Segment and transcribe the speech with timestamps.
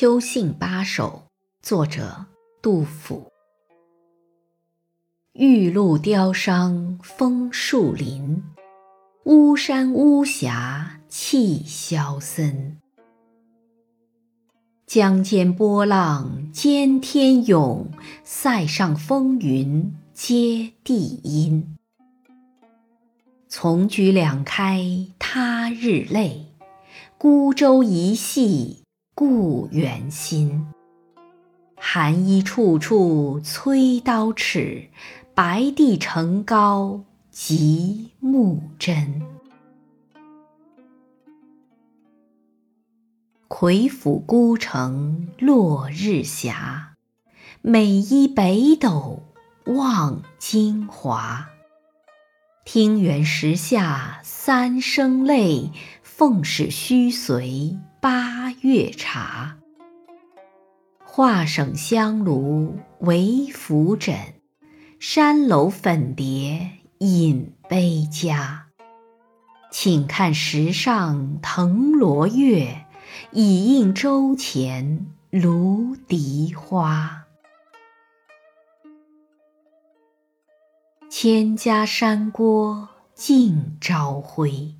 [0.00, 1.24] 秋兴八首，
[1.60, 2.26] 作者
[2.62, 3.32] 杜甫。
[5.32, 8.44] 玉露凋伤枫树林，
[9.24, 12.78] 巫山巫峡气萧森。
[14.86, 17.90] 江间波浪兼天涌，
[18.22, 21.76] 塞上风云接地阴。
[23.48, 24.80] 丛菊两开
[25.18, 26.46] 他日泪，
[27.18, 28.84] 孤舟一系
[29.18, 30.68] 故园心。
[31.74, 34.90] 寒衣处处催刀尺，
[35.34, 39.20] 白帝城高极目真。
[43.48, 46.54] 魁府孤城落日斜，
[47.60, 49.24] 每依北斗
[49.64, 51.48] 望京华。
[52.64, 55.72] 听猿石下三声泪，
[56.18, 59.56] 奉使须随八月茶。
[61.04, 64.16] 画省香炉为拂枕，
[64.98, 68.66] 山楼粉蝶饮杯佳。
[69.70, 72.84] 请看石上藤萝月。
[73.30, 77.26] 已映舟前芦荻花。
[81.08, 84.74] 千家山郭尽朝晖，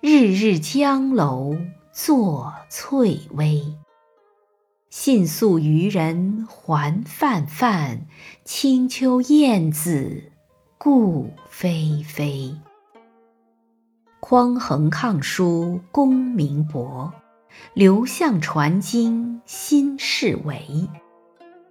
[0.00, 1.56] 日日江楼
[1.92, 3.62] 作翠微。
[4.90, 8.06] 信宿渔人还泛泛，
[8.44, 10.32] 清秋燕子
[10.78, 12.56] 顾飞飞。
[14.20, 17.12] 匡衡抗书功名薄。
[17.74, 20.88] 刘向传经心事为，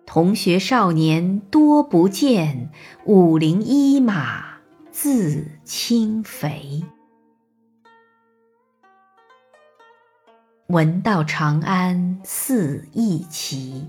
[0.05, 2.69] 同学少年多不见，
[3.05, 4.57] 五陵一马
[4.91, 6.83] 自轻肥。
[10.69, 13.87] 闻道长安寺亦奇，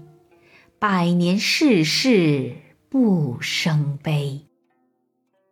[0.78, 2.56] 百年世事
[2.89, 4.47] 不生悲。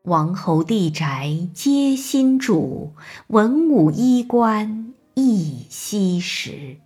[0.05, 2.95] 王侯地宅皆新主，
[3.27, 4.95] 文武衣冠。
[5.15, 6.79] 忆昔时，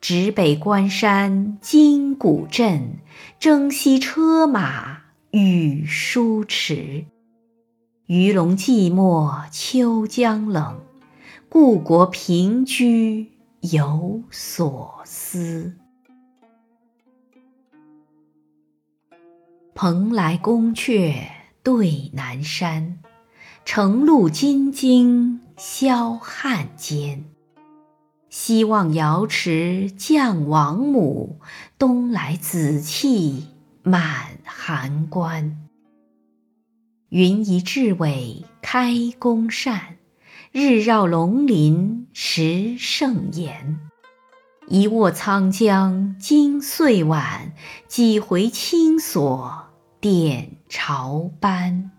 [0.00, 3.00] 指北关山金古镇，
[3.38, 5.02] 征西车马
[5.32, 7.04] 与书迟。
[8.06, 10.80] 鱼龙寂寞秋江冷，
[11.58, 15.72] 故国平居有所思。
[19.74, 21.14] 蓬莱宫阙
[21.62, 22.98] 对南山，
[23.64, 25.40] 城路金睛。
[25.56, 27.24] 霄汉间，
[28.28, 31.40] 西望瑶池降王母，
[31.78, 33.46] 东来紫气
[33.82, 35.56] 满函关。
[37.08, 39.95] 云移雉尾开宫扇，
[40.58, 43.78] 日绕龙鳞食盛筵。
[44.68, 47.52] 一卧沧江今岁晚，
[47.86, 49.66] 几回青锁
[50.00, 51.90] 点朝班。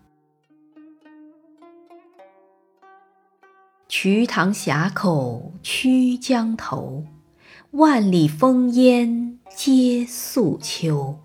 [3.86, 7.04] 瞿塘峡口曲江头，
[7.70, 11.16] 万里烽烟皆素秋。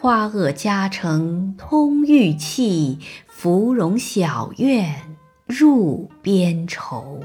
[0.00, 7.20] 花萼佳城通玉气，芙蓉小院入边愁。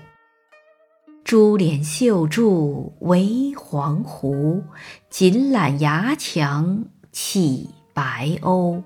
[1.23, 4.63] 珠帘绣柱围黄鹄，
[5.09, 8.81] 锦缆牙墙起白鸥。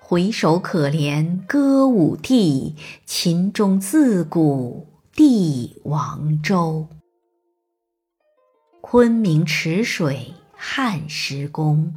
[0.00, 2.74] 回首可怜歌舞伎，
[3.04, 6.88] 秦中自古帝王州。
[8.80, 11.94] 昆明池水汉时宫，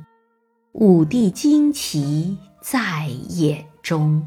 [0.74, 4.26] 武帝旌旗在眼中。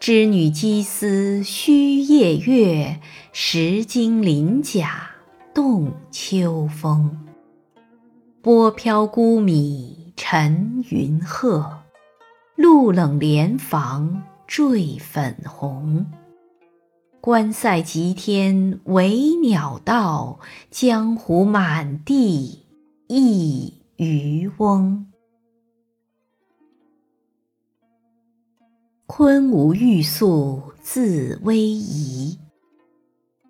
[0.00, 3.00] 织女机丝虚夜月，
[3.32, 5.10] 石经鳞甲
[5.52, 7.26] 动秋风。
[8.40, 11.80] 波飘孤米沉云鹤。
[12.54, 16.06] 露冷莲房坠粉红，
[17.20, 20.38] 关塞极天为鸟道，
[20.70, 22.66] 江湖满地
[23.08, 25.06] 一渔翁。
[29.10, 32.36] 昆吾玉素自逶迤，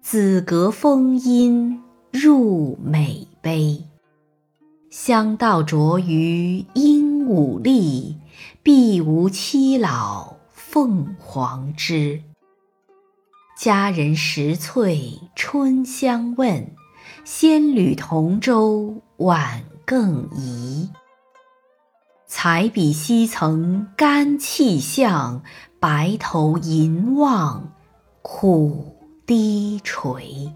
[0.01, 1.83] 紫阁风音
[2.13, 3.85] 入美杯。
[4.89, 8.17] 香道着于鹦鹉立。
[8.63, 12.23] 必无妻老凤凰枝。
[13.59, 16.71] 佳人拾翠春相问，
[17.25, 20.89] 仙侣同舟晚更移。
[22.31, 25.43] 彩笔西曾干气象，
[25.81, 27.73] 白头吟望
[28.21, 30.53] 苦低垂。